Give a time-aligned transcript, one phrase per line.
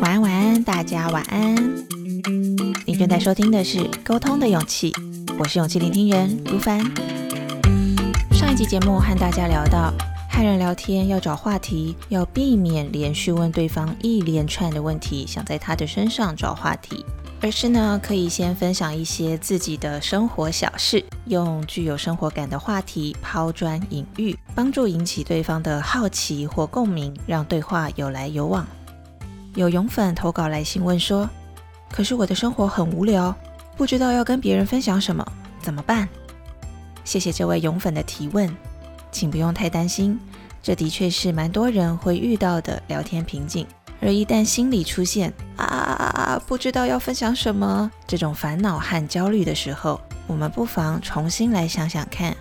[0.00, 1.54] 晚安，晚安，大家晚安。
[2.86, 4.90] 你正在收听的是《沟通的勇气》，
[5.38, 6.80] 我是勇气聆听人如凡。
[8.32, 9.92] 上一集节目和大家聊到，
[10.30, 17.04] 和人聊天要找话题，要避免连续问对方一连串的问题，想在他的身上找话题。
[17.40, 28.66] 而是呢，可以先分享一些自己的生活小事，用具有生活感的话题抛砖引玉，帮助引起对方的好奇或共鸣，让对话有来有往。
[29.54, 31.30] 有勇粉投稿来信问说
[31.90, 33.34] ：“可是我的生活很无聊，
[33.76, 35.24] 不知道要跟别人分享什么，
[35.62, 36.08] 怎么办？”
[37.04, 38.52] 谢谢这位勇粉的提问，
[39.12, 40.18] 请不用太担心，
[40.60, 43.64] 这的确是蛮多人会遇到的聊天瓶颈。
[44.00, 52.36] 而一旦心里出现啊啊啊啊，不知道要分享什么这种烦恼和焦虑的时候，我们不妨重新来想想看，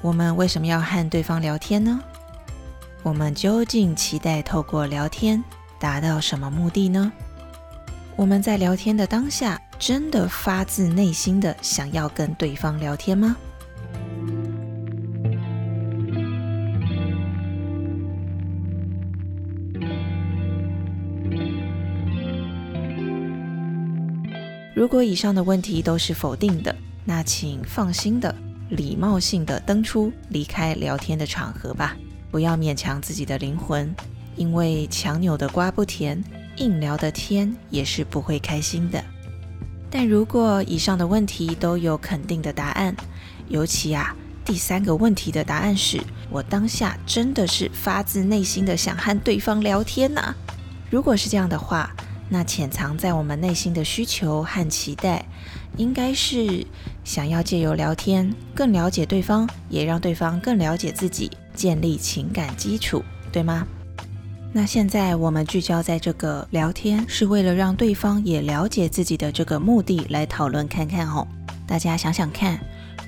[0.00, 2.00] 我们为什么要和对方聊天呢？
[3.02, 5.42] 我们究竟期待透过聊天
[5.78, 7.12] 达到什么目的呢？
[8.16, 13.36] 我们在聊天的当下，真的发自内心的想要跟对方聊天吗？
[24.76, 28.34] 如果以上的问题都是否定的，那请放心的、
[28.68, 31.96] 礼貌性的登出，离开聊天的场合吧。
[32.30, 33.90] 不要勉强自己的灵魂，
[34.36, 36.22] 因为强扭的瓜不甜，
[36.58, 39.02] 硬聊的天也是不会开心的。
[39.90, 42.94] 但如果以上的问题都有肯定的答案，
[43.48, 50.34] 尤其啊第三个问题的答案是我当下真的是发自内心的想和对方聊天呐。
[50.90, 51.96] 如果是这样的话，
[52.28, 55.24] 那潜藏在我们内心的需求和期待，
[55.76, 56.66] 应该是
[57.04, 63.66] 想要借由聊天更了解对方，也让对方更了解自己，建立情感基础，对吗？
[64.52, 71.26] 那现在我们聚焦在这个聊天是为了让对方也了解自己的这个目的来讨论看看哦。
[71.66, 72.58] 大家想想看，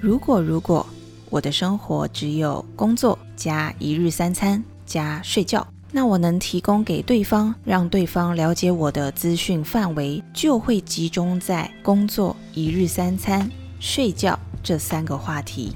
[0.00, 0.86] 如果如果
[1.30, 5.66] 我的生活只有工作加一日三餐加睡觉。
[5.90, 13.50] 那我能提供给对方，让对方了解我的资讯范围，就会集中在工作、一日三餐、
[13.80, 15.72] 睡觉这三个话题。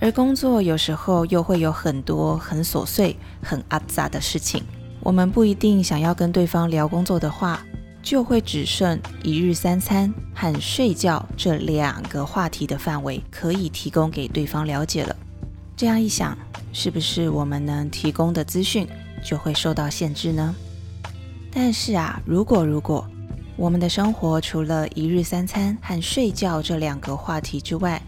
[0.00, 4.64] 而工作有时候又会有很多很琐碎、很阿杂的事情，
[5.00, 7.62] 我们不一定想要跟对方聊工作的话，
[8.02, 15.14] 就会只剩一日三餐和睡觉这两个话题的范围可以提供给对方了解了。
[15.76, 16.36] 这样一想，
[16.72, 18.88] 是不是我们能提供的资讯？
[19.22, 20.54] 就会受到限制呢。
[21.52, 23.06] 但是啊，如果如果
[23.56, 28.00] 我们的生活除了一日三餐和睡觉这两个话题之外，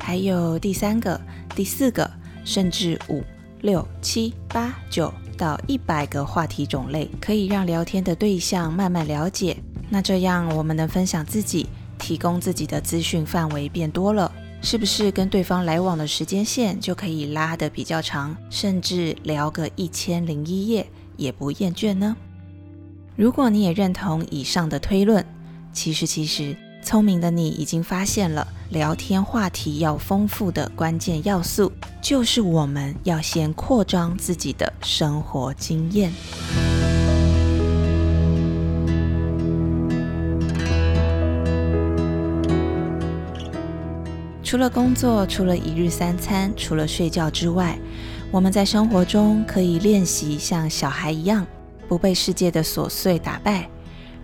[0.00, 1.20] 还有第三个、
[1.54, 2.10] 第四个，
[2.44, 3.22] 甚至五
[3.60, 9.56] 六七八九到一百个话题种类，可以让聊天的对象慢慢了解。
[9.88, 11.68] 那这样，我们能分享自己、
[11.98, 14.30] 提供自己的资讯范围变多了。
[14.60, 20.86] 是不是跟对方来往的时间线就可以拉得比较长，甚至聊个一千零一夜
[21.16, 22.16] 也不厌倦呢？
[23.16, 25.24] 如果你也认同以上的推论，
[25.72, 36.12] 其实其实聪明的你已经发现了，聊天话题要丰富的关键要素，就是我们要先扩张自己的生活经验。
[44.48, 47.78] 除了工作，除了一日三餐，除了睡觉之外，
[48.30, 51.46] 我们在生活中可以练习像小孩一样，
[51.86, 53.68] 不被世界的琐碎打败，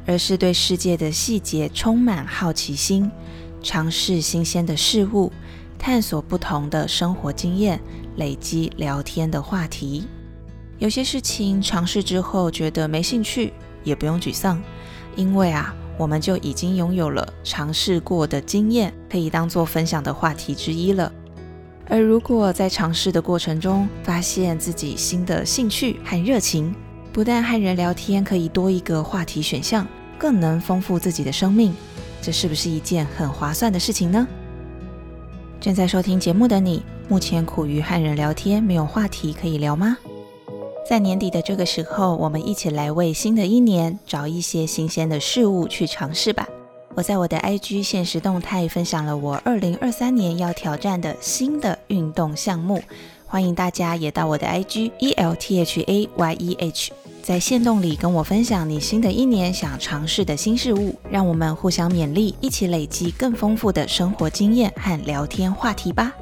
[0.07, 3.11] 而是对世界的细节充满好奇心，
[3.63, 5.31] 尝试新鲜的事物，
[5.79, 7.79] 探索不同的生活经验，
[8.17, 10.07] 累积聊天的话题。
[10.79, 13.53] 有些事情尝试之后觉得没兴趣，
[13.83, 14.59] 也不用沮丧，
[15.17, 15.77] 因为啊。
[15.97, 21.13] 我们就已经拥有了尝试过的经验，可以当做分享的话题之一了。
[21.87, 26.75] 而如果在尝试的过程中发现自己新的兴趣和热情，
[27.13, 29.87] 不但和人聊天可以多一个话题选项，
[30.19, 31.75] 更能丰富自己的生命，
[32.23, 34.27] 这是不是一件很划算的事情呢？
[35.61, 39.97] 正在收听节目的你，目前苦于和人聊天没有话题可以聊吗？
[40.87, 46.47] 在年底的这个时候，我们一起来为新的一年找一些新鲜的事物去尝试吧。
[46.95, 52.83] 我在我的 IG 现实动态分享了我二零二三年要挑战的新的运动项目，
[53.27, 56.93] 欢迎大家也到我的 IG E L T H A Y E H，
[57.23, 66.15] 在线动里跟我分享你新的一年想尝试的新事物，让我们互相勉励，一起累积更丰富的生活经验和聊天话题吧。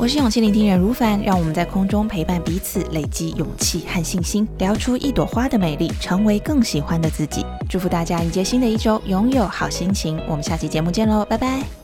[0.00, 7.44] 我是勇气聆听人如凡，让我们在空中陪伴彼此，累积勇气和信心，聊出一朵花的美丽，成为更喜欢的自己。
[7.68, 10.18] 祝福大家迎接新的一周，拥有好心情。
[10.26, 11.79] 我们下期节目见喽，拜拜。